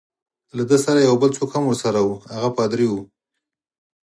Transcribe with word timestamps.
له 0.57 0.63
ده 0.69 0.77
سره 0.85 0.99
یو 1.07 1.15
بل 1.21 1.31
څوک 1.37 1.49
هم 1.53 1.63
ورسره 1.67 1.99
وو، 2.01 2.21
هغه 2.33 2.49
پادري 2.57 2.87
وو. 2.89 3.01